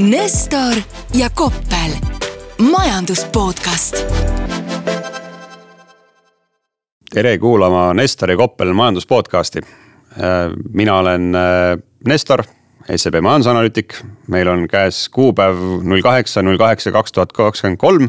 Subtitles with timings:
[0.00, 0.74] Nestor
[1.14, 1.92] ja Koppel,
[2.70, 4.06] majandus podcast.
[7.14, 9.60] tere kuulama Nestor ja Koppel majandus podcasti.
[10.74, 11.78] mina olen äh,
[12.08, 12.42] Nestor,
[12.96, 13.94] SEB majandusanalüütik,
[14.26, 18.08] meil on käes kuupäev null kaheksa, null kaheksa, kaks tuhat kakskümmend kolm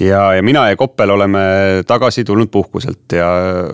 [0.00, 1.40] ja, ja mina ja Koppel oleme
[1.86, 3.26] tagasi tulnud puhkuselt ja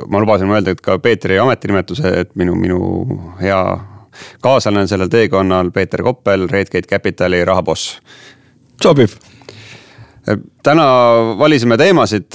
[0.08, 2.80] ma lubasin öelda, et ka Peetri ametinimetuse, et minu, minu
[3.42, 3.60] hea
[4.42, 7.98] kaaslane sellel teekonnal, Peeter Koppel, Redgate Capitali rahaboss.
[8.82, 9.10] sobib.
[10.62, 10.84] täna
[11.38, 12.34] valisime teemasid,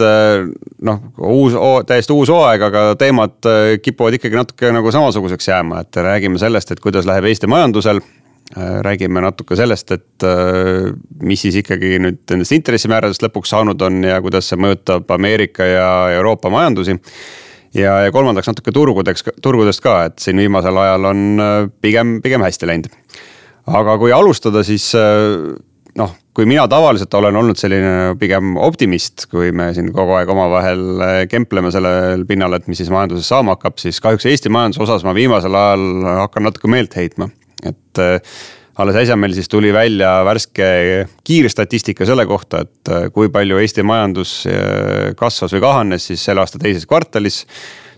[0.82, 1.54] noh, uus,
[1.88, 3.50] täiesti uus hooaeg, aga teemad
[3.84, 8.00] kipuvad ikkagi natuke nagu samasuguseks jääma, et räägime sellest, et kuidas läheb Eesti majandusel
[8.82, 10.26] räägime natuke sellest, et
[11.24, 15.88] mis siis ikkagi nüüd nendest intressimääradest lõpuks saanud on ja kuidas see mõjutab Ameerika ja
[16.18, 16.98] Euroopa majandusi
[17.78, 22.44] ja, ja kolmandaks natuke turgudeks, turgudest ka, et siin viimasel ajal on äh, pigem, pigem
[22.46, 22.96] hästi läinud.
[23.68, 25.54] aga kui alustada, siis äh,
[25.98, 30.86] noh, kui mina tavaliselt olen olnud selline pigem optimist, kui me siin kogu aeg omavahel
[31.04, 35.06] äh, kempleme sellel pinnal, et mis siis majanduses saama hakkab, siis kahjuks Eesti majanduse osas
[35.08, 35.86] ma viimasel ajal
[36.26, 37.32] hakkan natuke meelt heitma,
[37.64, 38.04] et
[38.80, 40.66] alles äsja meil siis tuli välja värske
[41.28, 46.44] kiirstatistika selle kohta, et äh, kui palju Eesti majandus äh, kasvas või kahanes siis selle
[46.44, 47.46] aasta teises kvartalis.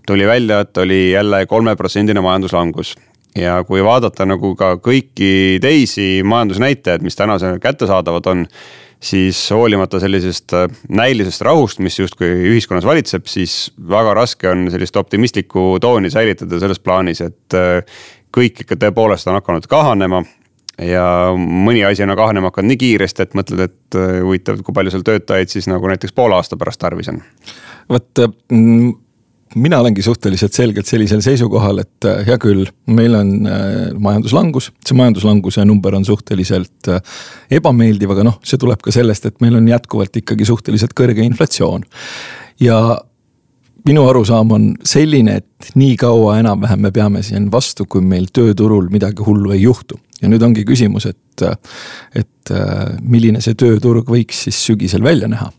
[0.06, 2.94] tuli välja, et oli jälle kolmeprotsendine majanduslangus
[3.36, 8.46] ja kui vaadata nagu ka kõiki teisi majandusnäitajaid, mis tänasel kättesaadavad on
[9.00, 14.96] siis hoolimata sellisest äh, näilisest rahust, mis justkui ühiskonnas valitseb, siis väga raske on sellist
[14.96, 17.60] optimistlikku tooni säilitada selles plaanis, et
[18.34, 20.24] kõik ikka tõepoolest on hakanud kahanema
[20.78, 21.06] ja
[21.38, 25.06] mõni asi on kahanema hakanud nii kiiresti, et mõtled, et äh, huvitav, kui palju seal
[25.06, 27.20] töötajaid siis nagu näiteks poole aasta pärast tarvis on.
[27.90, 28.92] vot mm,
[29.54, 34.98] mina olengi suhteliselt selgelt sellisel seisukohal, et äh, hea küll, meil on äh, majanduslangus, see
[34.98, 36.92] majanduslanguse number on suhteliselt
[37.54, 41.86] ebameeldiv, aga noh, see tuleb ka sellest, et meil on jätkuvalt ikkagi suhteliselt kõrge inflatsioon.
[42.60, 42.80] ja
[43.84, 48.88] minu arusaam on selline, et nii kaua enam-vähem me peame siin vastu, kui meil tööturul
[48.90, 51.44] midagi hullu ei juhtu ja nüüd ongi küsimus, et,
[52.16, 52.54] et
[53.02, 55.50] milline see tööturg võiks siis sügisel välja näha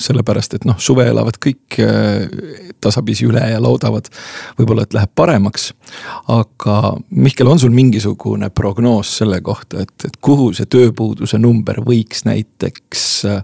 [0.00, 2.26] sellepärast, et noh, suve elavad kõik äh,
[2.82, 4.08] tasapisi üle ja loodavad
[4.58, 5.70] võib-olla, et läheb paremaks.
[6.32, 12.26] aga Mihkel, on sul mingisugune prognoos selle kohta, et, et kuhu see tööpuuduse number võiks
[12.26, 13.42] näiteks äh,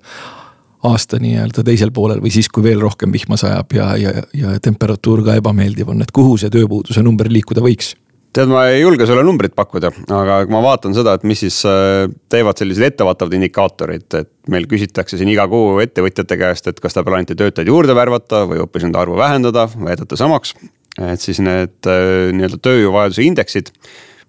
[0.90, 5.22] aasta nii-öelda teisel poolel või siis, kui veel rohkem vihma sajab ja, ja, ja temperatuur
[5.26, 7.94] ka ebameeldiv on, et kuhu see tööpuuduse number liikuda võiks?
[8.36, 12.04] Tead, ma ei julge sulle numbrit pakkuda, aga ma vaatan seda, et mis siis äh,
[12.32, 17.04] teevad sellised ettevaatavad indikaatorid, et meil küsitakse siin iga kuu ettevõtjate käest, et kas ta
[17.06, 20.54] plaanite töötajaid juurde värvata või hoopis nende arvu vähendada või jätate samaks.
[21.00, 23.74] et siis need äh, nii-öelda tööjõuvajaduse indeksid,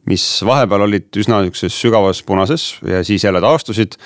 [0.09, 3.99] mis vahepeal olid üsna sihukeses sügavas punases ja siis jälle taastusid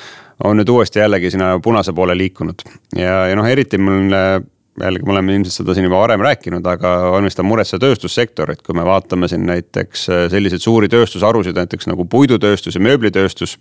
[0.43, 2.65] on nüüd uuesti jällegi sinna punase poole liikunud
[2.99, 4.11] ja, ja noh, eriti mul
[4.81, 8.61] jällegi me oleme ilmselt seda siin juba varem rääkinud, aga valmistab muret see tööstussektor, et
[8.65, 13.57] kui me vaatame siin näiteks äh, selliseid suuri tööstusharusid, näiteks nagu puidutööstus ja mööblitööstus.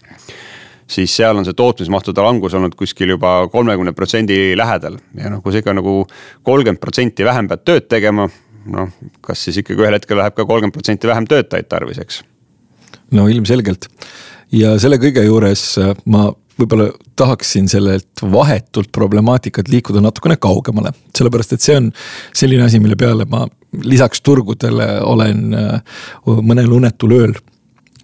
[0.87, 5.53] siis seal on see tootmismahtude langus olnud kuskil juba kolmekümne protsendi lähedal ja noh, kui
[5.53, 6.03] sa ikka nagu
[6.43, 8.29] kolmkümmend protsenti vähem pead tööd tegema.
[8.67, 12.23] noh, kas siis ikkagi ühel hetkel läheb ka kolmkümmend protsenti vähem töötajaid tarvis, eks?
[13.13, 13.89] no ilmselgelt
[14.53, 20.93] ja selle kõige juures äh, ma võib-olla tahaksin sellelt vahetult problemaatikat liikuda natukene kaugemale.
[21.17, 21.91] sellepärast, et see on
[22.35, 23.47] selline asi, mille peale ma
[23.83, 27.35] lisaks turgudele olen äh, mõnel unetul ööl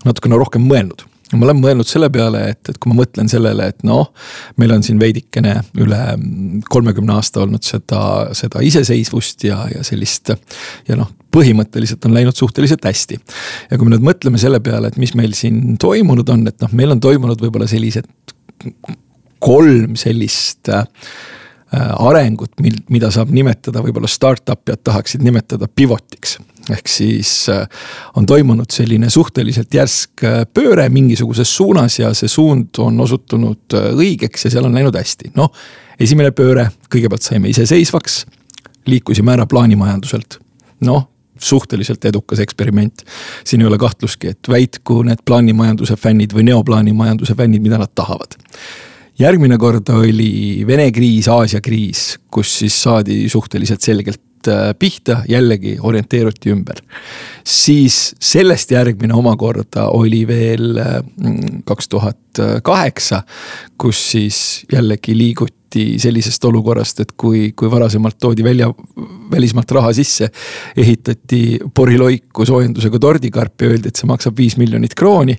[0.04, 1.06] natukene rohkem mõelnud
[1.38, 4.08] ma olen mõelnud selle peale, et, et kui ma mõtlen sellele, et noh,
[4.60, 6.00] meil on siin veidikene üle
[6.72, 8.02] kolmekümne aasta olnud seda,
[8.36, 10.32] seda iseseisvust ja, ja sellist.
[10.88, 13.20] ja noh, põhimõtteliselt on läinud suhteliselt hästi.
[13.70, 16.74] ja kui me nüüd mõtleme selle peale, et mis meil siin toimunud on, et noh,
[16.74, 18.10] meil on toimunud võib-olla sellised
[19.40, 20.84] kolm sellist äh,
[21.70, 26.38] arengut, mil, mida saab nimetada, võib-olla startup'id tahaksid nimetada pivot'iks.
[26.70, 27.66] ehk siis äh,
[28.16, 34.44] on toimunud selline suhteliselt järsk äh, pööre mingisuguses suunas ja see suund on osutunud õigeks
[34.44, 35.52] ja seal on läinud hästi, noh.
[35.98, 38.24] esimene pööre, kõigepealt saime iseseisvaks,
[38.86, 40.40] liikusime ära plaanimajanduselt,
[40.84, 41.08] noh
[41.40, 43.04] suhteliselt edukas eksperiment.
[43.44, 48.36] siin ei ole kahtlustki, et väitku need plaanimajanduse fännid või neoplaanimajanduse fännid, mida nad tahavad.
[49.18, 54.20] järgmine kord oli Vene kriis, Aasia kriis, kus siis saadi suhteliselt selgelt
[54.78, 56.80] pihta, jällegi orienteeruti ümber.
[57.44, 60.98] siis sellest järgmine omakorda oli veel äh,
[61.64, 62.18] kaks tuhat
[62.62, 63.22] kaheksa,
[63.78, 68.72] kus siis jällegi liiguti lahti sellisest olukorrast, et kui, kui varasemalt toodi välja,
[69.30, 70.30] välismaalt raha sisse.
[70.76, 75.36] ehitati poriloiku soojendusega tordikarp ja öeldi, et see maksab viis miljonit krooni.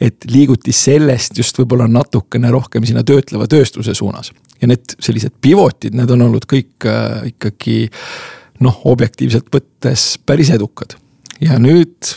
[0.00, 4.32] Et liiguti sellest just võib-olla natukene rohkem sinna töötleva tööstuse suunas.
[4.60, 7.88] ja need sellised pivotid, need on olnud kõik äh, ikkagi
[8.64, 10.96] noh, objektiivselt võttes päris edukad.
[11.40, 12.14] ja nüüd,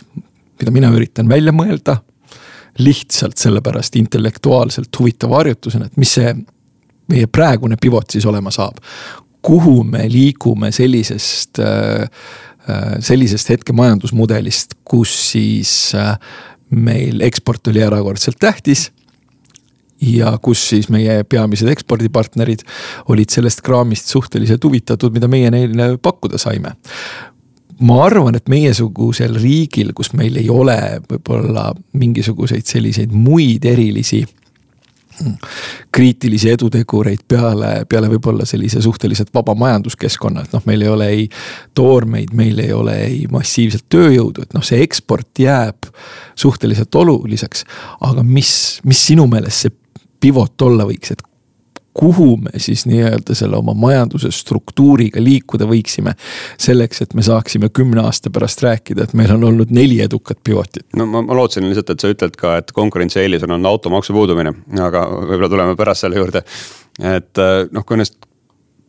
[0.62, 2.02] mida mina üritan välja mõelda,
[2.80, 6.36] lihtsalt sellepärast intellektuaalselt huvitava harjutusena, et mis see
[7.12, 8.78] meie praegune pivot siis olema saab.
[9.42, 12.08] kuhu me liigume sellisest äh,
[12.70, 16.12] Äh, sellisest hetke majandusmudelist, kus siis äh,
[16.72, 18.90] meil eksport oli erakordselt tähtis
[20.02, 22.64] ja kus siis meie peamised ekspordipartnerid
[23.14, 26.76] olid sellest kraamist suhteliselt huvitatud, mida meie neile pakkuda saime.
[27.82, 34.22] ma arvan, et meiesugusel riigil, kus meil ei ole võib-olla mingisuguseid selliseid muid erilisi
[35.92, 41.26] kriitilisi edutegureid peale, peale võib-olla sellise suhteliselt vaba majanduskeskkonna, et noh, meil ei ole ei
[41.78, 45.90] toormeid, meil ei ole ei massiivset tööjõudu, et noh, see eksport jääb
[46.36, 47.66] suhteliselt oluliseks.
[48.02, 48.54] aga mis,
[48.86, 49.76] mis sinu meelest see
[50.22, 51.24] pivot olla võiks, et
[51.94, 56.14] kuhu me siis nii-öelda selle oma majanduse struktuuriga liikuda võiksime.
[56.58, 60.86] selleks, et me saaksime kümne aasta pärast rääkida, et meil on olnud neli edukat pivotit.
[60.96, 64.54] no ma, ma lootsin lihtsalt, et sa ütled ka, et konkurentsieelis on olnud automaksu puudumine,
[64.80, 66.44] aga võib-olla tuleme pärast selle juurde.
[67.00, 68.20] et äh, noh, kui nendest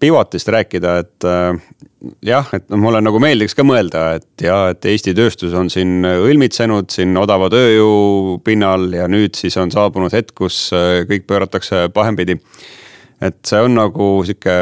[0.03, 1.59] pivotist rääkida, et äh,
[2.27, 6.07] jah, et noh, mulle nagu meeldiks ka mõelda, et ja, et Eesti tööstus on siin
[6.07, 11.89] õlmitsenud siin odava tööjõu pinnal ja nüüd siis on saabunud hetk, kus äh, kõik pööratakse
[11.95, 12.39] pahempidi
[13.23, 14.57] et see on nagu sihuke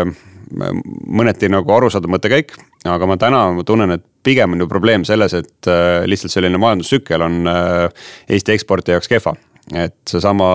[0.51, 2.57] mõneti nagu arusaadav mõttekäik,
[2.89, 6.59] aga ma täna ma tunnen, et pigem on ju probleem selles, et äh, lihtsalt selline
[6.61, 9.37] majandustsükkel on äh, Eesti eksporti jaoks kehva
[9.77, 10.47] et seesama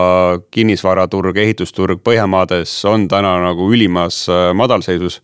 [0.51, 5.21] kinnisvaraturg, ehitusturg Põhjamaades on täna nagu ülimas äh, madalseisus.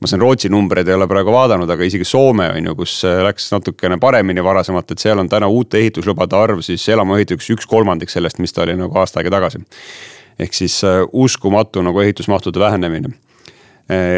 [0.00, 3.46] ma siin Rootsi numbreid ei ole praegu vaadanud, aga isegi Soome on ju, kus läks
[3.54, 8.38] natukene paremini varasemalt, et seal on täna uute ehituslubade arv siis elamuehituseks üks kolmandik sellest,
[8.38, 9.64] mis ta oli nagu aasta aega tagasi
[10.38, 13.14] ehk siis äh, uskumatu nagu ehitusmahtude vähenemine.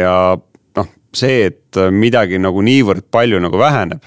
[0.01, 0.37] ja
[0.77, 4.05] noh, see, et midagi nagu niivõrd palju nagu väheneb,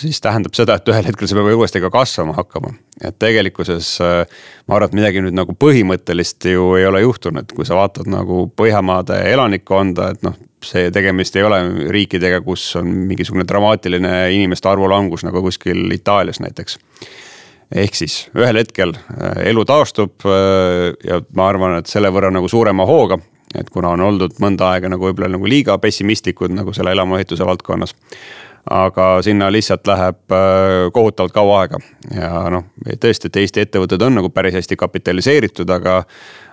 [0.00, 2.72] siis tähendab seda, et ühel hetkel see peab uuesti ka kasvama hakkama.
[3.04, 7.66] et tegelikkuses äh, ma arvan, et midagi nüüd nagu põhimõttelist ju ei ole juhtunud, kui
[7.68, 11.60] sa vaatad nagu Põhjamaade elanikkonda, et noh, see tegemist ei ole
[11.92, 16.80] riikidega, kus on mingisugune dramaatiline inimeste arvu langus nagu kuskil Itaalias näiteks
[17.74, 22.48] ehk siis ühel hetkel äh, elu taastub äh, ja ma arvan, et selle võrra nagu
[22.48, 23.18] suurema hooga.
[23.56, 27.94] et kuna on oldud mõnda aega nagu võib-olla nagu liiga pessimistlikud nagu selle elamuehituse valdkonnas.
[28.70, 31.78] Aga sinna lihtsalt läheb äh, kohutavalt kaua aega
[32.14, 32.64] ja noh,
[32.98, 36.00] tõesti, et Eesti ettevõtted on nagu päris hästi kapitaliseeritud, aga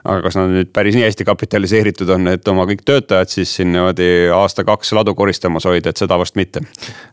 [0.03, 3.71] aga kas nad nüüd päris nii hästi kapitaliseeritud on, et oma kõik töötajad siis siin
[3.73, 6.61] niimoodi aasta-kaks ladu koristamas hoida, et seda vast mitte.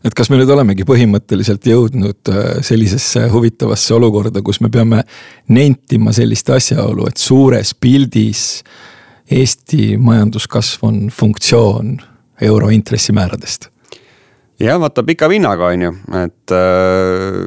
[0.05, 5.01] et kas me nüüd olemegi põhimõtteliselt jõudnud äh, sellisesse huvitavasse olukorda, kus me peame
[5.49, 8.63] nentima sellist asjaolu, et suures pildis
[9.31, 11.93] Eesti majanduskasv on funktsioon
[12.43, 13.71] euro intressimääradest
[14.61, 15.91] jah, vaata pika vinnaga on ju,
[16.21, 17.39] et äh,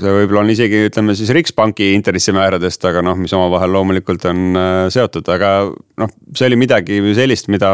[0.00, 4.84] see võib-olla on isegi ütleme siis Riksbanki intressimääradest, aga noh, mis omavahel loomulikult on äh,
[4.92, 7.72] seotud, aga noh, see oli midagi sellist, mida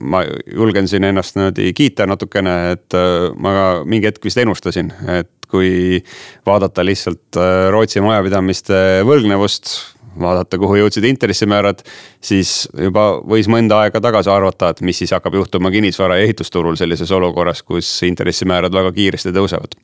[0.00, 4.92] ma julgen siin ennast niimoodi kiita natukene, et äh, ma ka mingi hetk vist ennustasin,
[5.20, 6.00] et kui
[6.48, 7.36] vaadata lihtsalt
[7.74, 9.74] Rootsi majapidamiste võlgnevust
[10.20, 11.82] vaadata, kuhu jõudsid intressimäärad,
[12.22, 16.76] siis juba võis mõnda aega tagasi arvata, et mis siis hakkab juhtuma kinnisvara ja ehitusturul
[16.80, 19.78] sellises olukorras, kus intressimäärad väga kiiresti tõusevad.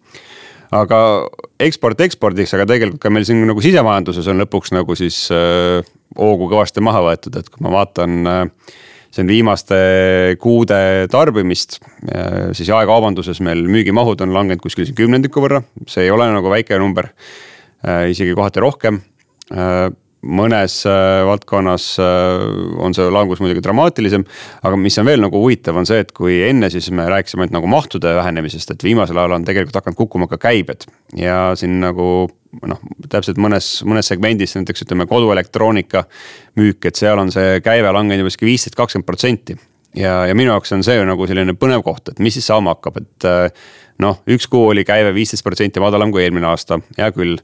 [0.70, 0.98] aga
[1.64, 5.80] eksport ekspordiks, aga tegelikult ka meil siin nagu sisemajanduses on lõpuks nagu siis äh,
[6.18, 8.42] hoogu kõvasti maha võetud, et kui ma vaatan äh,
[9.08, 9.78] see on viimaste
[10.42, 11.78] kuude tarbimist,
[12.12, 16.52] äh, siis jaekaubanduses meil müügimahud on langenud kuskil siin kümnendiku võrra, see ei ole nagu
[16.52, 17.12] väike number.
[18.10, 18.96] isegi kohati rohkem
[20.26, 22.42] mõnes äh, valdkonnas äh,
[22.82, 24.24] on see langus muidugi dramaatilisem.
[24.62, 27.54] aga mis on veel nagu huvitav, on see, et kui enne siis me rääkisime ainult
[27.54, 30.88] nagu mahtude vähenemisest, et viimasel ajal on tegelikult hakanud kukkuma ka käibed.
[31.16, 32.28] ja siin nagu
[32.66, 36.04] noh, täpselt mõnes, mõnes segmendis näiteks ütleme koduelektroonika
[36.58, 39.58] müük, et seal on see käive langenud juba sihuke viisteist, kakskümmend protsenti.
[39.96, 42.98] ja, ja minu jaoks on see nagu selline põnev koht, et mis siis saama hakkab,
[43.04, 43.68] et äh,
[44.02, 47.38] noh, üks kuu oli käive viisteist protsenti madalam kui eelmine aasta, hea küll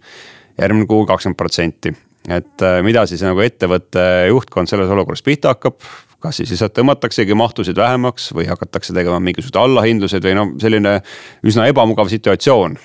[0.59, 1.95] järgmine kuu kakskümmend protsenti
[2.29, 5.77] et äh, mida siis nagu ettevõtte juhtkond selles olukorras pihta hakkab,
[6.25, 10.99] kas siis lihtsalt tõmmataksegi mahtusid vähemaks või hakatakse tegema mingisugused allahindlused või noh, selline
[11.45, 12.79] üsna ebamugav situatsioon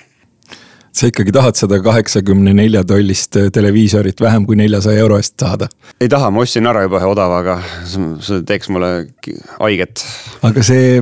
[0.92, 5.70] sa ikkagi tahad seda kaheksakümne nelja tollist äh, televiisorit vähem kui neljasaja euro eest saada?
[6.00, 7.56] ei taha, ma ostsin ära juba ühe odava, aga
[7.86, 8.92] see teeks mulle
[9.60, 10.04] haiget.
[10.46, 11.00] aga see,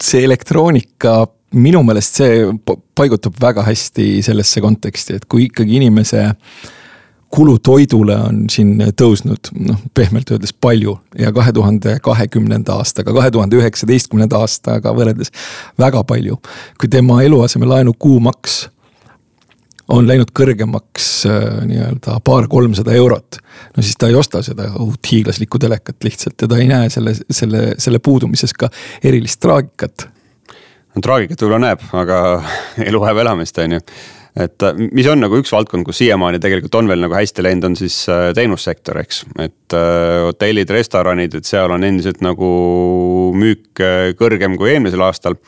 [0.00, 1.18] see elektroonika,
[1.60, 2.44] minu meelest see
[2.96, 6.28] paigutub väga hästi sellesse konteksti, et kui ikkagi inimese
[7.30, 13.30] kulu toidule on siin tõusnud noh, pehmelt öeldes palju ja kahe tuhande kahekümnenda aastaga, kahe
[13.30, 15.30] tuhande üheksateistkümnenda aastaga võrreldes
[15.78, 16.40] väga palju.
[16.80, 18.64] kui tema eluasemelaenu kuumaks
[19.90, 23.38] on läinud kõrgemaks äh, nii-öelda paar-kolmsada eurot.
[23.76, 27.14] no siis ta ei osta seda uut hiiglaslikku telekat lihtsalt ja ta ei näe selle,
[27.30, 28.70] selle, selle puudumises ka
[29.04, 30.08] erilist traagikat.
[30.94, 32.22] no traagikat võib-olla näeb, aga
[32.88, 33.84] elu vajab elamist, on ju
[34.36, 37.70] et äh, mis on nagu üks valdkond, kus siiamaani tegelikult on veel nagu hästi läinud,
[37.70, 39.24] on siis äh, teenussektor, eks.
[39.42, 42.50] et äh, hotellid, restoranid, et seal on endiselt nagu
[43.36, 43.82] müük
[44.18, 45.38] kõrgem kui eelmisel aastal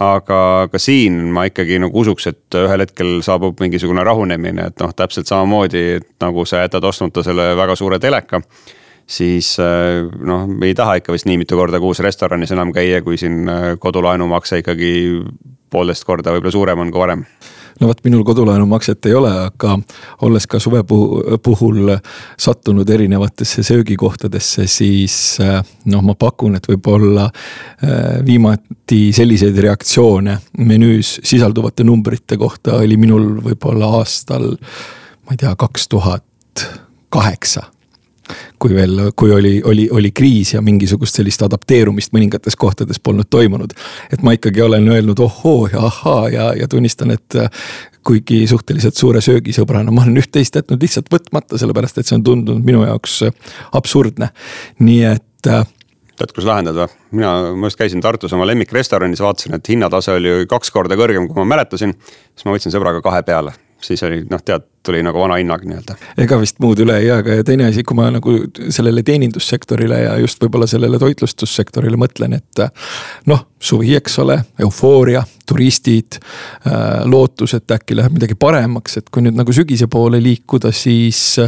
[0.00, 0.38] aga
[0.72, 5.30] ka siin ma ikkagi nagu usuks, et ühel hetkel saabub mingisugune rahunemine, et noh, täpselt
[5.30, 8.40] samamoodi, et nagu sa jätad ostmata selle väga suure teleka.
[9.06, 13.20] siis noh, me ei taha ikka vist nii mitu korda kuus restoranis enam käia, kui
[13.20, 13.44] siin
[13.78, 14.90] kodulaenumakse ikkagi
[15.70, 17.26] poolteist korda võib-olla suurem on kui varem
[17.80, 19.76] no vot, minul kodulaenumakset ei ole, aga
[20.26, 21.94] olles ka suve puhul
[22.40, 31.18] sattunud erinevatesse söögikohtadesse, siis äh, noh, ma pakun, et võib-olla äh, viimati selliseid reaktsioone menüüs
[31.24, 34.52] sisalduvate numbrite kohta oli minul võib-olla aastal,
[35.24, 36.68] ma ei tea, kaks tuhat
[37.14, 37.73] kaheksa
[38.58, 43.74] kui veel, kui oli, oli, oli kriis ja mingisugust sellist adapteerumist mõningates kohtades polnud toimunud.
[44.12, 47.38] et ma ikkagi olen öelnud ohhoo ja ahhaa ja, ja tunnistan, et
[48.04, 52.66] kuigi suhteliselt suure söögisõbrana, ma olen üht-teist jätnud lihtsalt võtmata, sellepärast et see on tundunud
[52.66, 53.22] minu jaoks
[53.72, 54.28] absurdne,
[54.84, 55.64] nii et äh,
[56.18, 56.88] tead, kus lahendad või?
[57.18, 61.40] mina, ma just käisin Tartus oma lemmikrestoranis, vaatasin, et hinnatase oli kaks korda kõrgem, kui
[61.40, 61.94] ma mäletasin.
[62.34, 63.54] siis ma võtsin sõbraga kahe peale,
[63.84, 65.96] siis oli noh, tead, tuli nagu vana hinnaga nii-öelda.
[66.24, 68.36] ega vist muud üle ei jää, aga ja teine asi, kui ma nagu
[68.68, 72.64] sellele teenindussektorile ja just võib-olla sellele toitlustussektorile mõtlen, et
[73.30, 76.18] noh, suvi, eks ole, eufooria, turistid,
[76.68, 81.38] äh, lootus, et äkki läheb midagi paremaks, et kui nüüd nagu sügise poole liikuda, siis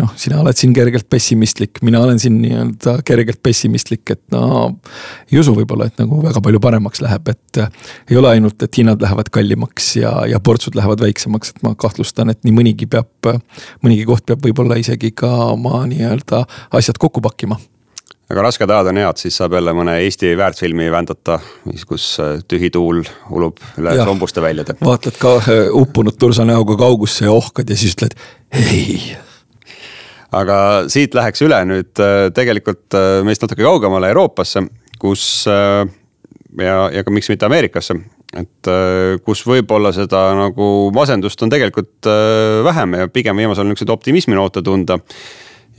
[0.00, 4.80] noh, sina oled siin kergelt pessimistlik, mina olen siin nii-öelda kergelt pessimistlik, et no
[5.30, 7.62] ei usu võib-olla, et nagu väga palju paremaks läheb, et
[8.10, 12.32] ei ole ainult, et hinnad lähevad kallimaks ja, ja portsud lähevad väiksemaks, et ma kahtlustan,
[12.32, 13.42] et nii mõni mõnigi peab,
[13.82, 17.58] mõnigi koht peab võib-olla isegi ka oma nii-öelda asjad kokku pakkima
[18.30, 21.40] aga rasked ajad on head, siis saab jälle mõne Eesti väärtfilmi vändata,
[21.88, 23.02] kus äh, tühi tuul
[23.34, 24.76] ulub üle sombuste väljade.
[24.84, 28.14] vaatad ka äh, uppunud tursanäoga kaugusse ja ohkad ja siis ütled
[28.54, 29.16] ei.
[30.36, 30.60] aga
[30.92, 34.62] siit läheks üle nüüd äh, tegelikult meist natuke kaugemale Euroopasse,
[35.00, 37.96] kus ja, ja ka miks mitte Ameerikasse,
[38.38, 38.70] et
[39.26, 44.62] kus võib-olla seda nagu masendust on tegelikult äh, vähem ja pigem viimasel ajal niisuguseid optimisminoote
[44.62, 45.00] tunda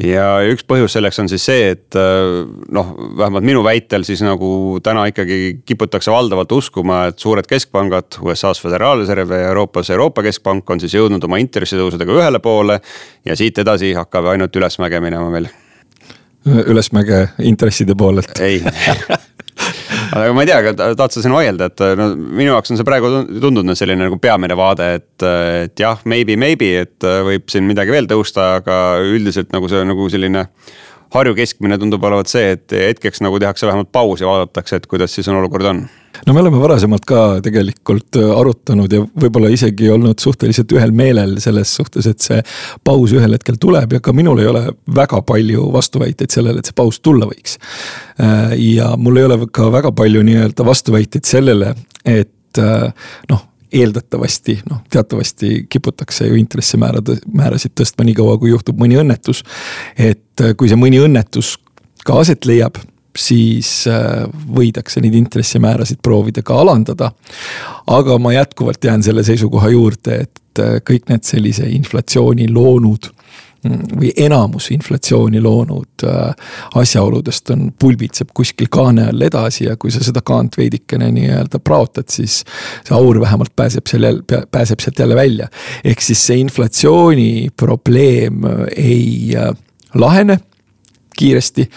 [0.06, 2.44] ja üks põhjus selleks on siis see, et äh,
[2.74, 8.64] noh, vähemalt minu väitel siis nagu täna ikkagi kiputakse valdavalt uskuma, et suured keskpangad, USA-s
[8.64, 12.80] Föderaalreserv ja Euroopas Euroopa Keskpank on siis jõudnud oma intressitõusudega ühele poole.
[13.26, 15.50] ja siit edasi hakkab ainult ülesmäge minema meil.
[16.46, 18.64] ülesmäge intresside poolelt ei
[20.12, 23.12] aga ma ei tea, tahad sa siin vaielda, et no minu jaoks on see praegu
[23.32, 25.26] tundunud selline nagu peamine vaade, et,
[25.66, 30.10] et jah, maybe, maybe, et võib siin midagi veel tõusta, aga üldiselt nagu see nagu
[30.12, 30.48] selline
[31.12, 35.12] Harju keskmine tundub olevat see, et hetkeks nagu tehakse vähemalt paus ja vaadatakse, et kuidas
[35.12, 35.82] siis on olukord on
[36.26, 41.38] no me oleme varasemalt ka tegelikult äh, arutanud ja võib-olla isegi olnud suhteliselt ühel meelel
[41.44, 42.42] selles suhtes, et see
[42.88, 44.66] paus ühel hetkel tuleb ja ka minul ei ole
[44.96, 47.58] väga palju vastuväiteid sellele, et see paus tulla võiks.
[48.22, 51.76] Äh, ja mul ei ole ka väga palju nii-öelda vastuväiteid sellele,
[52.06, 52.92] et äh,
[53.32, 59.46] noh eeldatavasti noh, teatavasti kiputakse ju intressimäärade, määrasid tõstma niikaua, kui juhtub mõni õnnetus.
[59.96, 61.54] et kui see mõni õnnetus
[62.04, 62.76] ka aset leiab,
[63.18, 64.26] siis äh,
[64.56, 67.12] võidakse neid intressimäärasid proovida ka alandada.
[67.88, 73.10] aga ma jätkuvalt jään selle seisukoha juurde, et äh, kõik need sellise inflatsiooni loonud
[73.64, 76.36] mm, või enamus inflatsiooni loonud äh,
[76.76, 82.10] asjaoludest on, pulbitseb kuskil kaane all edasi ja kui sa seda kaant veidikene nii-öelda praotad,
[82.10, 82.44] siis
[82.84, 85.50] see aur vähemalt pääseb seal jälle, pääseb sealt jälle välja.
[85.84, 88.46] ehk siis see inflatsiooni probleem
[88.78, 89.36] ei
[89.94, 90.40] lahene
[91.18, 91.70] kiiresti.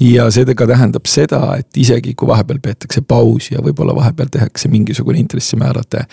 [0.00, 4.68] ja see ka tähendab seda, et isegi kui vahepeal peetakse pausi ja võib-olla vahepeal tehakse
[4.68, 6.04] mingisugune intressimäärade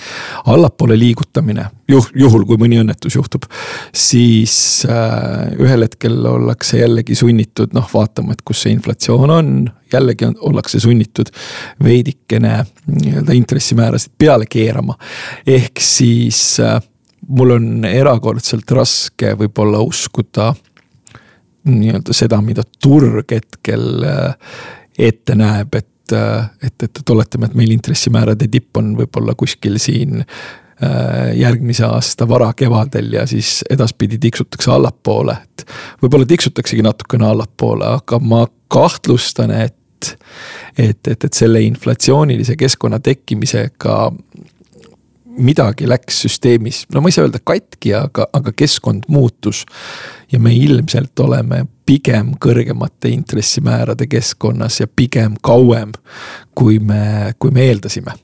[0.46, 3.48] allapoole liigutamine, juh-, juhul kui mõni õnnetus juhtub.
[3.94, 9.54] siis äh, ühel hetkel ollakse jällegi sunnitud noh, vaatama, et kus see inflatsioon on,
[9.94, 11.32] jällegi on, ollakse sunnitud
[11.84, 14.98] veidikene nii-öelda intressimäärasid peale keerama.
[15.48, 16.80] ehk siis äh,
[17.28, 20.54] mul on erakordselt raske võib-olla uskuda
[21.70, 24.58] nii-öelda seda, mida turg hetkel äh,
[25.08, 29.80] ette näeb, et, äh, et, et, et oletame, et meil intressimäärade tipp on võib-olla kuskil
[29.82, 30.24] siin
[31.40, 35.64] järgmise aasta varakevadel ja siis edaspidi tiksutakse allapoole, et
[36.04, 39.78] võib-olla tiksutaksegi natukene allapoole, aga ma kahtlustan, et
[40.78, 43.96] et, et, et selle inflatsioonilise keskkonna tekkimisega
[45.38, 49.66] midagi läks süsteemis, no ma ei saa öelda katki, aga, aga keskkond muutus.
[50.32, 55.92] ja me ilmselt oleme pigem kõrgemate intressimäärade keskkonnas ja pigem kauem,
[56.56, 58.16] kui me, kui me eeldasime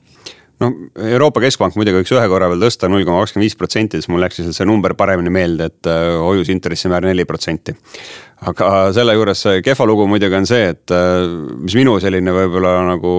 [0.62, 0.70] no
[1.10, 4.22] Euroopa Keskpank muidugi võiks ühe korra veel tõsta null koma kakskümmend viis protsenti, siis mul
[4.22, 7.74] läks lihtsalt see number paremini meelde, et äh, hoius intressimäär neli protsenti.
[8.50, 11.26] Aga selle juures kehva lugu muidugi on see, et äh,
[11.62, 13.14] mis minu selline võib-olla nagu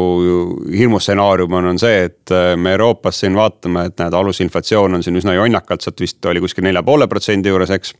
[0.71, 5.19] hirmustsenaarium on, on see, et äh, me Euroopas siin vaatame, et näed, alusinflatsioon on siin
[5.19, 7.95] üsna jonnakalt, sealt vist oli kuskil nelja poole protsendi juures, eks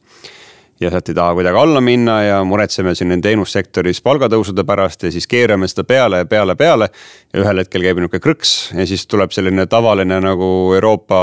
[0.84, 5.28] ja sealt ei taha kuidagi alla minna ja muretseme siin teenussektoris palgatõusude pärast ja siis
[5.30, 6.90] keerame seda peale ja peale, peale.
[7.34, 11.20] ja ühel hetkel käib nihuke krõks ja siis tuleb selline tavaline nagu Euroopa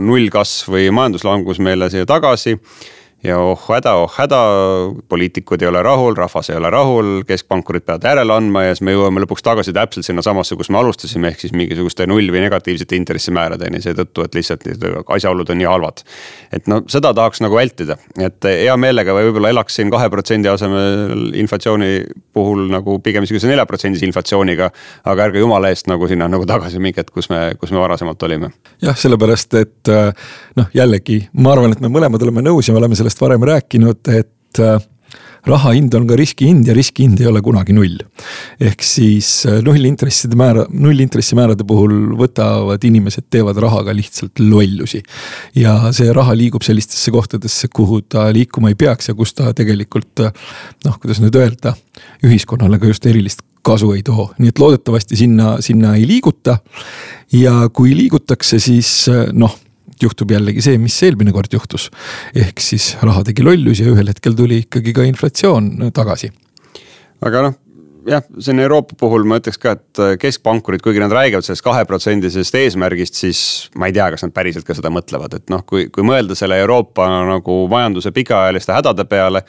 [0.00, 2.58] nullkasv või majanduslangus meile siia tagasi
[3.24, 4.38] ja oh häda, oh häda,
[5.08, 8.92] poliitikud ei ole rahul, rahvas ei ole rahul, keskpankurid peavad järele andma ja siis me
[8.92, 13.80] jõuame lõpuks tagasi täpselt sinnasamasse, kus me alustasime, ehk siis mingisuguste null või negatiivsete intressimääradeni
[13.84, 14.66] seetõttu, et lihtsalt
[15.16, 16.04] asjaolud on nii halvad.
[16.52, 21.32] et no seda tahaks nagu vältida, et hea meelega võib-olla elaks siin kahe protsendi asemel
[21.40, 21.90] inflatsiooni
[22.34, 24.70] puhul nagu pigem sihukese neljaprotsendise inflatsiooniga.
[25.04, 28.22] aga ärge jumala eest nagu sinna nagu tagasi minge, et kus me, kus me varasemalt
[28.22, 28.50] olime.
[28.82, 29.92] jah, sellepärast et
[30.56, 33.44] noh, jällegi ma arvan, et me mõlemad oleme nõus ja me oleme sellest sellest varem
[33.46, 34.80] rääkinud, et äh,
[35.46, 37.98] raha hind on ka riskihind ja riskihind ei ole kunagi null.
[38.60, 45.02] ehk siis äh, nullintresside määra, nullintressimäärade puhul võtavad inimesed, teevad rahaga lihtsalt lollusi.
[45.54, 50.24] ja see raha liigub sellistesse kohtadesse, kuhu ta liikuma ei peaks ja kus ta tegelikult
[50.24, 50.32] äh,
[50.84, 51.76] noh, kuidas nüüd öelda,
[52.24, 56.58] ühiskonnale ka just erilist kasu ei too, nii et loodetavasti sinna, sinna ei liiguta.
[57.32, 59.54] ja kui liigutakse, siis noh
[60.02, 61.90] juhtub jällegi see, mis eelmine kord juhtus.
[62.34, 66.32] ehk siis raha tegi lollusi ja ühel hetkel tuli ikkagi ka inflatsioon tagasi.
[67.24, 67.60] aga noh
[68.08, 73.16] jah, siin Euroopa puhul ma ütleks ka, et keskpankurid, kuigi nad räägivad sellest kaheprotsendisest eesmärgist,
[73.20, 73.40] siis
[73.78, 76.58] ma ei tea, kas nad päriselt ka seda mõtlevad, et noh, kui, kui mõelda selle
[76.62, 79.44] Euroopa nagu majanduse pikaajaliste hädade peale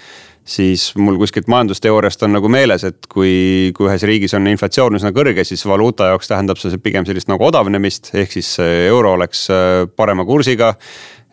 [0.45, 5.11] siis mul kuskilt majandusteooriast on nagu meeles, et kui, kui ühes riigis on inflatsioon üsna
[5.15, 9.83] kõrge, siis valuuta jaoks tähendab see pigem sellist nagu odavnemist, ehk siis euro oleks äh,
[9.95, 10.75] parema kursiga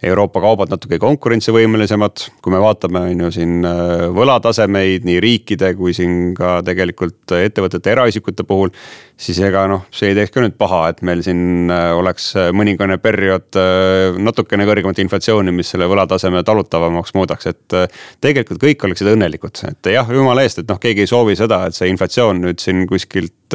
[0.02, 5.94] Euroopa kaubad natuke konkurentsivõimelisemad, kui me vaatame, on ju siin äh, võlatasemeid nii riikide kui
[5.94, 8.72] siin ka tegelikult ettevõtete, eraisikute puhul.
[9.22, 12.96] siis ega noh, see ei teeks ka nüüd paha, et meil siin äh, oleks mõningane
[12.98, 17.78] periood äh, natukene kõrgemat inflatsiooni, mis selle võlataseme talutavamaks muudaks, et.
[18.20, 21.78] tegelikult kõik oleksid õnnelikud, et jah, jumala eest, et noh, keegi ei soovi seda, et
[21.78, 23.54] see inflatsioon nüüd siin kuskilt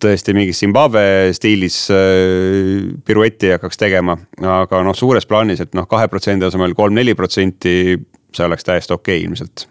[0.00, 4.16] tõesti mingis Zimbabwe stiilis äh, piruetti hakkaks tegema.
[4.40, 7.98] aga noh, suures plaanis, et noh, kahe protsendi asemel kolm-neli protsenti,
[8.34, 9.66] see oleks täiesti okei okay, ilmselt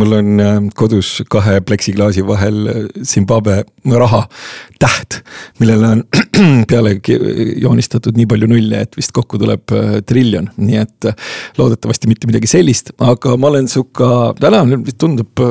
[0.00, 3.58] mul on äh, kodus kahe pleksiklaasi vahel äh, Zimbabwe
[4.00, 4.22] raha
[4.80, 5.20] täht,
[5.60, 6.04] millele on
[6.70, 6.94] peale
[7.60, 9.74] joonistatud nii palju nulle, et vist kokku tuleb
[10.08, 11.10] triljon, nii et
[11.58, 14.64] loodetavasti mitte midagi sellist, aga ma olen sihuka, täna
[14.96, 15.44] tundub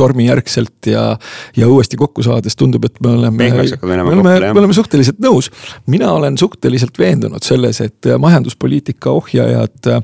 [0.00, 1.04] noh, tormijärgselt ja,
[1.56, 3.50] ja uuesti kokku saades tundub, et me oleme,
[3.82, 5.50] me oleme, me oleme suhteliselt nõus.
[5.86, 10.00] mina olen suhteliselt veendunud selles, et majanduspoliitika ohjajad äh,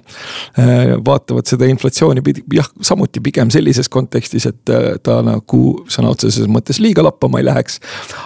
[1.04, 6.80] vaatavad seda inflatsiooni jah, samuti pigem sellises kontekstis, et äh, ta nagu sõna otseses mõttes
[6.82, 7.80] liiga lappama ei läheks.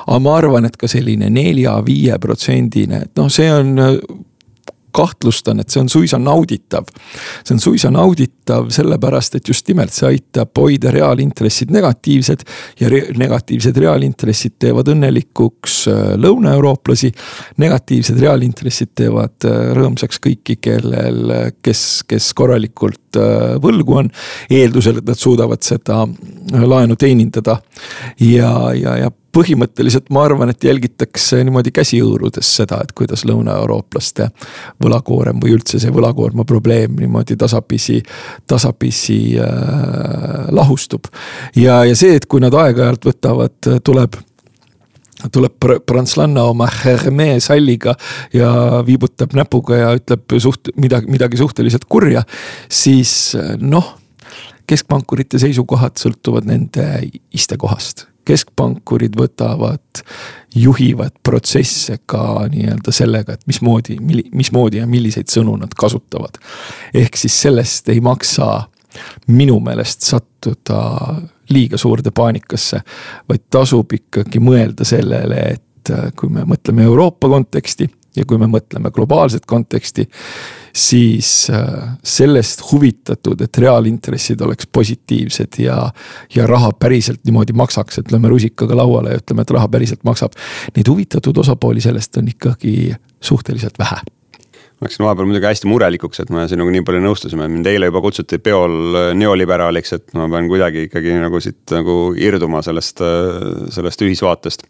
[0.06, 3.76] aga ma arvan, et ka selline nelja-viie protsendine, et noh, see on
[4.92, 6.88] kahtlustan, et see on suisa nauditav.
[7.44, 12.44] see on suisa nauditav sellepärast, et just nimelt see aitab hoida reaalintressid negatiivsed.
[12.80, 17.12] ja re negatiivsed reaalintressid teevad õnnelikuks äh, lõunaeurooplasi.
[17.56, 22.98] negatiivsed reaalintressid teevad äh, rõõmsaks kõiki, kellel, äh, kes, kes korralikult
[23.62, 24.10] võlgu on.
[24.50, 26.04] eeldusel, et nad suudavad seda
[26.52, 27.56] laenu teenindada
[28.22, 34.30] ja, ja, ja põhimõtteliselt ma arvan, et jälgitakse niimoodi käsi hõõrudes seda, et kuidas lõunaeurooplaste
[34.82, 38.00] võlakoorem või üldse see võlakoorma probleem niimoodi tasapisi,
[38.50, 41.06] tasapisi äh, lahustub.
[41.56, 44.18] ja, ja see, et kui nad aeg-ajalt võtavad, tuleb
[45.28, 47.92] tuleb prantslanna oma Hermee salliga
[48.32, 52.22] ja viibutab näpuga ja ütleb suht midagi, midagi suhteliselt kurja,
[52.72, 53.98] siis noh
[54.70, 56.86] keskpankurite seisukohad sõltuvad nende
[57.36, 60.02] istekohast keskpankurid võtavad,
[60.54, 63.96] juhivad protsesse ka nii-öelda sellega, et mismoodi,
[64.32, 66.38] mismoodi ja milliseid sõnu nad kasutavad.
[66.94, 68.68] ehk siis sellest ei maksa
[69.26, 70.80] minu meelest sattuda
[71.50, 72.80] liiga suurde paanikasse,
[73.28, 78.90] vaid tasub ikkagi mõelda sellele, et kui me mõtleme Euroopa konteksti ja kui me mõtleme
[78.94, 80.06] globaalset konteksti,
[80.76, 85.80] siis äh, sellest huvitatud, et reaalintressid oleks positiivsed ja,
[86.34, 90.38] ja raha päriselt niimoodi maksaks, et lööme rusikaga lauale ja ütleme, et raha päriselt maksab.
[90.76, 94.02] Neid huvitatud osapooli sellest on ikkagi suhteliselt vähe
[94.80, 98.38] Läksin vahepeal muidugi hästi murelikuks, et me sinuga nii palju nõustusime, mind eile juba kutsuti
[98.40, 103.02] peol äh, neoliberaaliks, et ma pean kuidagi ikkagi nagu siit nagu irduma sellest,
[103.76, 104.64] sellest ühisvaatest.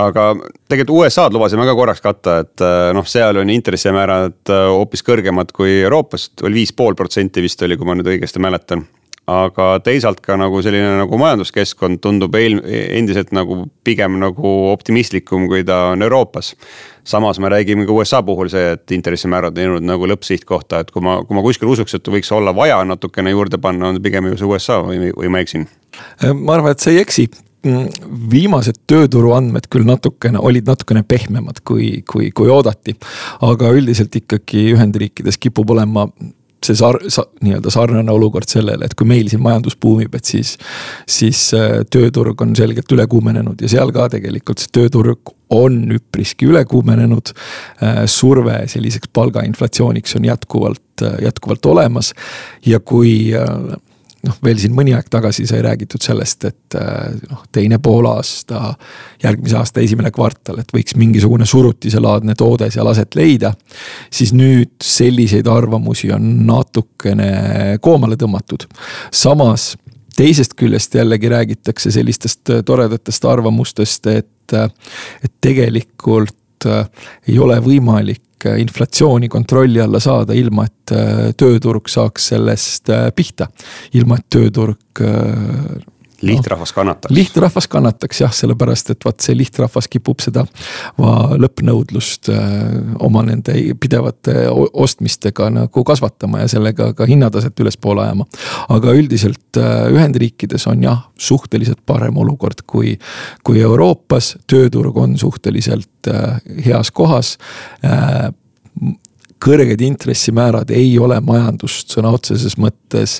[0.00, 0.30] Aga
[0.72, 5.52] tegelikult USA-d lubasime ka korraks katta, et äh, noh, seal on intressimäärad äh, hoopis kõrgemad
[5.52, 8.86] kui Euroopas, oli viis pool protsenti vist oli, kui ma nüüd õigesti mäletan
[9.32, 12.60] aga teisalt ka nagu selline nagu majanduskeskkond tundub eel-,
[12.98, 16.54] endiselt nagu pigem nagu optimistlikum, kui ta on Euroopas.
[17.04, 21.02] samas me räägime ka USA puhul see, et intressimäärad on jõudnud nagu lõppsihtkohta, et kui
[21.02, 24.38] ma, kui ma kuskil usuks, et võiks olla vaja natukene juurde panna, on pigem ju
[24.38, 25.66] see USA või, või ma eksin?
[26.34, 27.26] ma arvan, et sa ei eksi
[28.32, 32.96] viimased tööturu andmed küll natukene, olid natukene pehmemad, kui, kui, kui oodati.
[33.40, 36.08] aga üldiselt ikkagi Ühendriikides kipub olema
[36.66, 40.54] see sar-, sa-, nii-öelda sarnane olukord sellele, et kui meil siin majandus buumib, et siis,
[41.08, 46.48] siis äh, tööturg on selgelt üle kuumenenud ja seal ka tegelikult see tööturg on üpriski
[46.48, 47.34] üle kuumenenud.
[47.84, 52.12] Äh, surve selliseks palgainflatsiooniks on jätkuvalt, äh, jätkuvalt olemas
[52.66, 53.32] ja kui
[54.26, 58.74] noh, veel siin mõni aeg tagasi sai räägitud sellest, et äh, noh, teine poolaasta,
[59.22, 63.52] järgmise aasta esimene kvartal, et võiks mingisugune surutiselaadne toode seal aset leida.
[64.10, 68.66] siis nüüd selliseid arvamusi on natukene koomale tõmmatud.
[69.12, 69.76] samas
[70.16, 74.54] teisest küljest jällegi räägitakse sellistest toredatest arvamustest, et,
[75.24, 76.68] et tegelikult
[77.28, 82.88] ei ole võimalik võimalik äh, inflatsiooni kontrolli alla saada, ilma et äh, tööturg saaks sellest
[82.90, 83.48] äh, pihta.
[83.94, 84.78] ilma et tööturg
[86.22, 87.14] lihtrahvas kannataks.
[87.14, 90.44] lihtrahvas kannataks jah, sellepärast et vaat see lihtrahvas kipub seda
[91.42, 92.30] lõppnõudlust
[93.02, 98.26] oma nende pidevate ostmistega nagu kasvatama ja sellega ka hinnataset ülespoole ajama.
[98.68, 99.60] aga üldiselt
[99.92, 102.96] Ühendriikides on jah, suhteliselt parem olukord kui,
[103.44, 106.12] kui Euroopas, tööturg on suhteliselt
[106.64, 107.36] heas kohas
[109.42, 113.18] kõrged intressimäärad ei ole majandust sõna otseses mõttes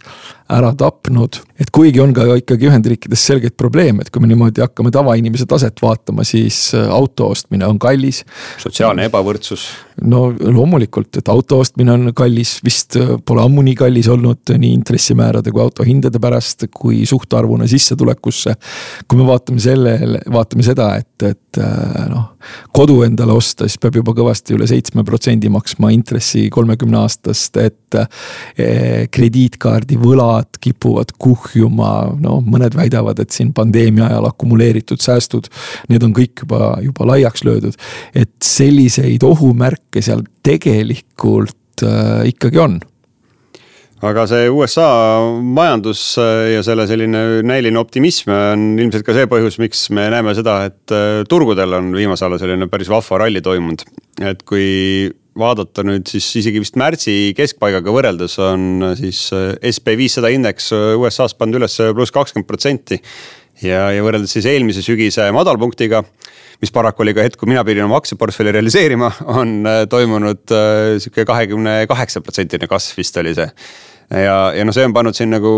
[0.52, 1.40] ära tapnud.
[1.62, 5.78] et kuigi on ka ikkagi Ühendriikides selgeid probleeme, et kui me niimoodi hakkame tavainimese taset
[5.82, 8.22] vaatama, siis äh, auto ostmine on kallis.
[8.62, 9.66] sotsiaalne ebavõrdsus.
[10.08, 14.72] no loomulikult, et auto ostmine on kallis, vist äh, pole ammu nii kallis olnud nii
[14.80, 18.56] intressimäärade kui autohindade pärast, kui suhtarvuna sissetulekusse.
[19.06, 22.32] kui me vaatame sellele, vaatame seda, et, et äh, noh,
[22.74, 27.78] kodu endale osta, siis peab juba kõvasti üle seitsme protsendi maksma intressi kolmekümne aastast, et
[29.12, 35.48] krediitkaardi võlad rahad kipuvad kuhjuma, no mõned väidavad, et siin pandeemia ajal akumuleeritud säästud,
[35.88, 37.74] need on kõik juba, juba laiaks löödud.
[38.14, 42.80] et selliseid ohumärke seal tegelikult äh, ikkagi on
[44.02, 49.58] aga see USA majandus äh, ja selle selline näiline optimism on ilmselt ka see põhjus,
[49.62, 53.84] miks me näeme seda, et äh, turgudel on viimasel ajal selline päris vahva ralli toimunud.
[54.20, 59.96] et kui vaadata nüüd siis isegi vist märtsi keskpaigaga võrreldes on äh, siis äh, SB
[60.00, 63.00] viissada indeks äh, USA-s pannud üles pluss kakskümmend protsenti.
[63.62, 66.02] ja, ja võrreldes siis eelmise sügise madalpunktiga,
[66.62, 70.56] mis paraku oli ka hetk, kui mina pidin oma aktsiaportfelli realiseerima, on toimunud
[71.02, 73.48] sihuke kahekümne kaheksa protsentine kasv vist oli see
[74.12, 75.50] ja, ja noh, see on pannud siin nagu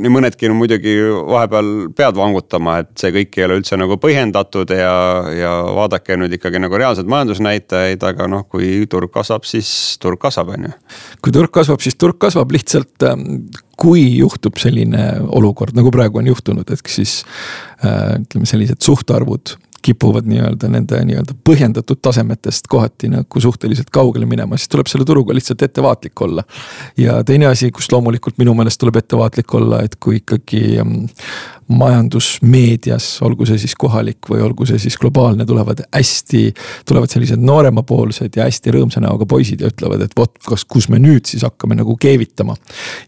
[0.00, 0.94] nii mõnedki no, muidugi
[1.28, 4.94] vahepeal pead vangutama, et see kõik ei ole üldse nagu põhjendatud ja,
[5.34, 9.70] ja vaadake nüüd ikkagi nagu reaalseid majandusnäitajaid, aga noh, kui turg kasvab, siis
[10.02, 10.74] turg kasvab, on ju.
[11.24, 13.28] kui turg kasvab, siis turg kasvab lihtsalt ähm,
[13.78, 17.20] kui juhtub selline olukord, nagu praegu on juhtunud, et siis
[17.84, 24.58] äh, ütleme, sellised suhtarvud kipuvad nii-öelda nende nii-öelda põhjendatud tasemetest kohati nagu suhteliselt kaugele minema,
[24.58, 26.44] siis tuleb selle turuga lihtsalt ettevaatlik olla.
[26.96, 31.06] ja teine asi, kus loomulikult minu meelest tuleb ettevaatlik olla, et kui ikkagi mm,
[31.68, 36.42] majandusmeedias, olgu see siis kohalik või olgu see siis globaalne, tulevad hästi,
[36.88, 41.00] tulevad sellised nooremapoolsed ja hästi rõõmsa näoga poisid ja ütlevad, et vot, kas, kus me
[41.02, 42.56] nüüd siis hakkame nagu keevitama.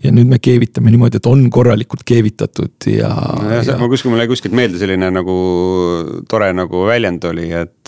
[0.03, 3.63] ja nüüd me keevitame niimoodi, et on korralikult keevitatud ja no.
[3.65, 3.79] Ja...
[3.81, 5.37] ma kuskil, mul jäi kuskilt meelde selline nagu
[6.29, 7.80] tore nagu väljend oli, et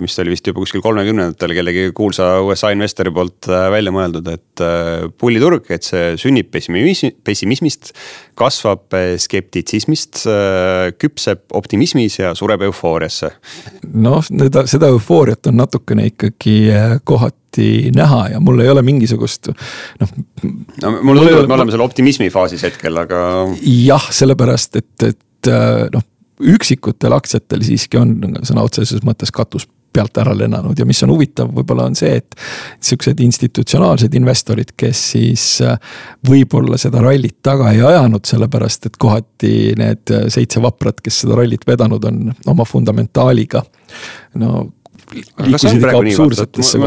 [0.00, 4.64] mis oli vist juba kuskil kolmekümnendatel kellegi kuulsa USA investori poolt äh, välja mõeldud, et
[4.64, 7.94] äh, pulliturg, et see sünnib pessimismist,
[8.40, 13.30] kasvab äh, skeptitsismist Äh, küpseb optimismis ja sureb eufooriasse.
[13.94, 19.50] noh, seda, seda eufooriat on natukene ikkagi äh, kohati näha ja mul ei ole mingisugust
[19.50, 20.12] noh.
[20.82, 23.22] no mulle tundub, et me oleme seal optimismi faasis hetkel, aga.
[23.64, 26.06] jah, sellepärast et, et äh, noh
[26.40, 31.48] üksikutel aktsiatel siiski on sõna otseses mõttes katus pealt ära lennanud ja mis on huvitav,
[31.50, 32.36] võib-olla on see, et
[32.78, 35.78] sihukesed institutsionaalsed investorid, kes siis äh,
[36.28, 41.66] võib-olla seda rallit taga ei ajanud, sellepärast et kohati need seitse vaprat, kes seda rallit
[41.66, 43.64] vedanud on oma fundamentaaliga.
[44.38, 44.68] no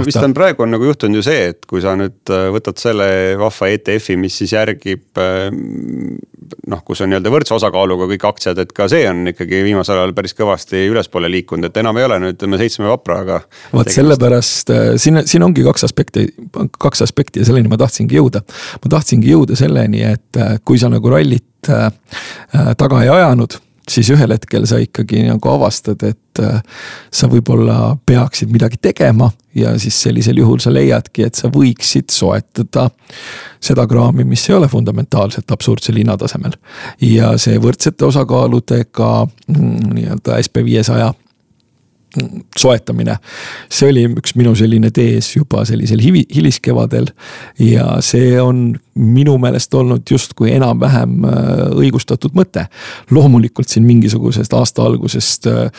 [0.08, 3.08] vist on praegu on nagu juhtunud ju see, et kui sa nüüd äh, võtad selle
[3.40, 5.50] vahva ETF-i, mis siis järgib äh,
[6.68, 10.16] noh, kus on nii-öelda võrdse osakaaluga kõik aktsiad, et ka see on ikkagi viimasel ajal
[10.18, 13.42] päris kõvasti ülespoole liikunud, et enam ei ole nüüd ütleme seitsme vapraga.
[13.74, 16.28] vot sellepärast äh, siin, siin ongi kaks aspekti,
[16.80, 18.44] kaks aspekti ja selleni ma tahtsingi jõuda.
[18.86, 21.70] ma tahtsingi jõuda selleni, et kui sa nagu rallit
[22.78, 23.56] taga ei ajanud
[23.90, 26.60] siis ühel hetkel sa ikkagi nagu avastad, et äh,
[27.12, 32.90] sa võib-olla peaksid midagi tegema ja siis sellisel juhul sa leiadki, et sa võiksid soetada
[33.64, 36.56] seda kraami, mis ei ole fundamentaalselt absurdsel hinnatasemel.
[37.02, 41.14] ja see võrdsete osakaaludega mm, nii-öelda SB viiesaja
[42.60, 43.18] soetamine.
[43.72, 47.10] see oli üks minu selline tees juba sellisel hivi, hiliskevadel.
[47.60, 51.52] ja see on minu meelest olnud justkui enam-vähem äh,
[51.84, 52.68] õigustatud mõte.
[53.12, 55.70] loomulikult siin mingisugusest aasta algusest äh,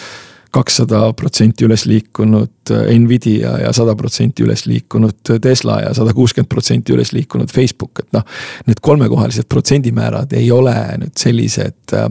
[0.55, 6.51] kakssada protsenti üles liikunud äh, Nvidia ja sada protsenti üles liikunud Tesla ja sada kuuskümmend
[6.51, 8.25] protsenti üles liikunud Facebook, et noh.
[8.69, 12.09] Need kolmekohalised protsendimäärad ei ole nüüd sellised, äh,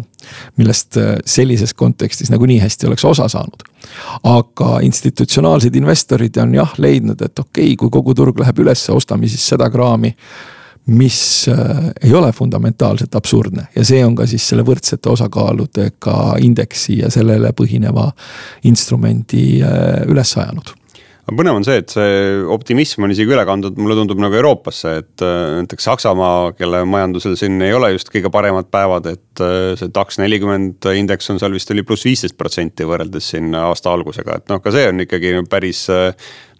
[0.60, 3.69] millest äh, sellises kontekstis nagu nii hästi oleks osa saanud.
[4.23, 9.27] aga institutsionaalsed investorid on jah leidnud, et okei okay,, kui kogu turg läheb ülesse, ostame
[9.27, 10.13] siis seda kraami
[10.85, 13.67] mis äh, ei ole fundamentaalselt absurdne.
[13.75, 18.09] Ja see on ka siis selle võrdsete osakaaludega indeksi ja sellele põhineva
[18.67, 20.73] instrumendi äh, üles ajanud.
[21.23, 22.15] Aga põnev on see, et see
[22.51, 27.37] optimism on isegi üle kandunud, mulle tundub nagu Euroopasse, et äh, näiteks Saksamaa, kelle majandusel
[27.39, 29.43] siin ei ole just kõige paremad päevad, et
[29.79, 34.41] see DAX nelikümmend indeks on seal vist oli pluss viisteist protsenti võrreldes siin aasta algusega,
[34.41, 35.87] et noh, ka see on ikkagi päris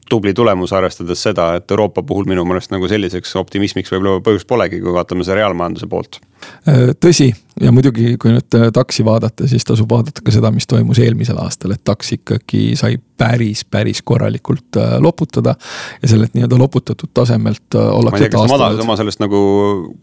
[0.10, 4.82] tubli tulemus, arvestades seda, et Euroopa puhul minu meelest nagu selliseks optimismiks võib-olla põhjust polegi,
[4.84, 6.20] kui vaatame seda reaalmajanduse poolt.
[6.68, 7.30] Äh, tõsi,
[7.62, 11.76] ja muidugi, kui nüüd taksi vaadata, siis tasub vaadata ka seda, mis toimus eelmisel aastal,
[11.76, 15.56] et taks ikkagi sai päris, päris korralikult äh, loputada.
[16.02, 18.20] ja sellelt nii-öelda loputatud tasemelt äh, ollakse.
[18.20, 19.40] ma ei tea, kas ta madal, oma sellest nagu,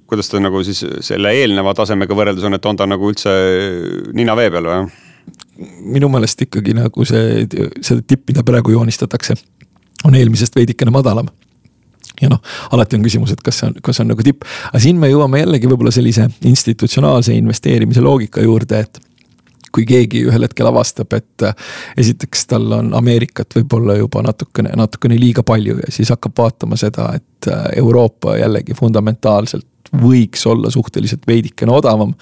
[0.08, 3.36] kuidas ta nagu siis selle eelneva tasemega võrreldes on, et on ta nagu üldse
[4.16, 4.90] nina vee peal või?
[5.60, 7.44] minu meelest ikkagi nagu see,
[7.84, 9.36] seda tippi, mida praegu joonistatakse
[10.04, 11.28] on eelmisest veidikene madalam.
[12.20, 12.40] Ja noh,
[12.74, 15.08] alati on küsimus, et kas see on, kas see on nagu tipp, aga siin me
[15.08, 19.00] jõuame jällegi võib-olla sellise institutsionaalse investeerimise loogika juurde, et
[19.72, 21.54] kui keegi ühel hetkel avastab, et äh,
[22.00, 27.12] esiteks tal on Ameerikat võib-olla juba natukene, natukene liiga palju ja siis hakkab vaatama seda,
[27.16, 29.66] et äh, Euroopa jällegi fundamentaalselt
[30.02, 32.12] võiks olla suhteliselt veidikene odavam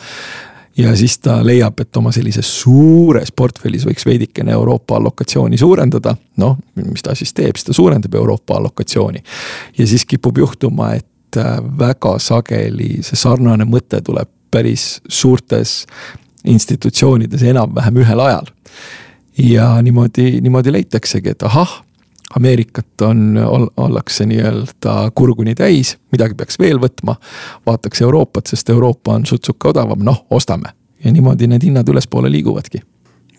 [0.78, 6.16] ja siis ta leiab, et oma sellises suures portfellis võiks veidikene Euroopa allokatsiooni suurendada.
[6.36, 9.22] noh, mis ta siis teeb, siis ta suurendab Euroopa allokatsiooni.
[9.78, 15.86] ja siis kipub juhtuma, et äh, väga sageli see sarnane mõte tuleb päris suurtes
[16.44, 18.46] institutsioonides enam-vähem ühel ajal.
[19.38, 21.82] ja niimoodi, niimoodi leitaksegi, et ahah
[22.36, 23.38] Ameerikat on,
[23.76, 27.14] ollakse nii-öelda kurguni täis, midagi peaks veel võtma.
[27.66, 30.74] vaataks Euroopat, sest Euroopa on sutsuka odavam, noh, ostame.
[31.04, 32.82] ja niimoodi need hinnad ülespoole liiguvadki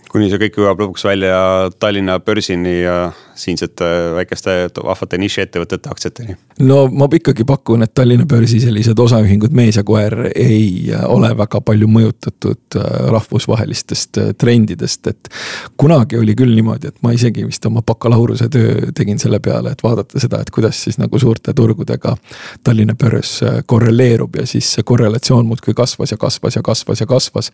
[0.09, 1.39] kuni see kõik jõuab lõpuks välja
[1.79, 2.99] Tallinna börsini ja
[3.39, 4.51] siinsete väikeste
[4.83, 6.35] vahvate nišiettevõtete aktsiateni.
[6.59, 11.61] no ma ikkagi pakun, et Tallinna börsi sellised osaühingud Mees ja Koer ei ole väga
[11.65, 15.29] palju mõjutatud äh, rahvusvahelistest äh, trendidest, et.
[15.77, 19.83] kunagi oli küll niimoodi, et ma isegi vist oma bakalaureuse töö tegin selle peale, et
[19.83, 22.15] vaadata seda, et kuidas siis nagu suurte turgudega
[22.63, 27.07] Tallinna börs äh, korreleerub ja siis see korrelatsioon muudkui kasvas ja kasvas ja kasvas ja
[27.07, 27.51] kasvas.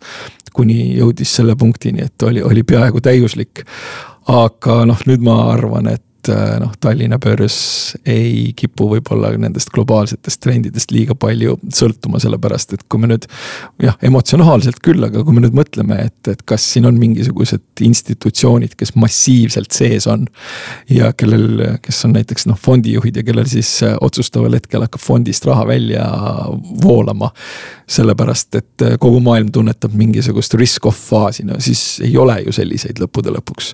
[0.52, 3.64] kuni jõudis selle punktini, et oli, oli peaaegu täiuslik.
[4.26, 9.70] aga noh, nüüd ma arvan, et et äh, noh, Tallinna börs ei kipu võib-olla nendest
[9.74, 13.26] globaalsetest trendidest liiga palju sõltuma, sellepärast et kui me nüüd.
[13.82, 18.74] jah, emotsionaalselt küll, aga kui me nüüd mõtleme, et, et kas siin on mingisugused institutsioonid,
[18.78, 20.26] kes massiivselt sees on.
[20.90, 25.46] ja kellel, kes on näiteks noh, fondijuhid ja kellel siis äh, otsustaval hetkel hakkab fondist
[25.46, 26.06] raha välja
[26.82, 27.30] voolama.
[27.86, 32.98] sellepärast, et äh, kogu maailm tunnetab mingisugust risk-off faasi, no siis ei ole ju selliseid
[32.98, 33.72] lõppude lõpuks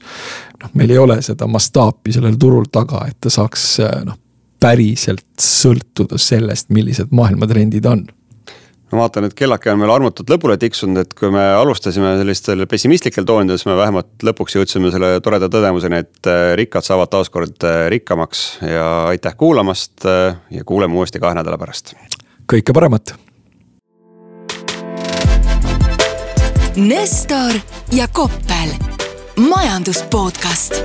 [0.63, 3.67] noh, meil ei ole seda mastaapi sellel turul taga, et ta saaks
[4.07, 4.19] noh,
[4.63, 8.07] päriselt sõltuda sellest, millised maailmatrendid on
[8.93, 13.27] ma vaatan, et kellake on meil armutult lõpule tiksunud, et kui me alustasime sellistel pessimistlikel
[13.29, 17.87] toonidel, siis me vähemalt lõpuks jõudsime selle toreda tõdemuseni, et äh, rikkad saavad taaskord äh,
[17.93, 21.95] rikkamaks ja aitäh kuulamast äh, ja kuuleme uuesti kahe nädala pärast.
[22.53, 23.15] kõike paremat.
[26.77, 27.59] Nestor
[27.93, 28.77] ja Koppel,
[29.37, 30.77] majandus podcast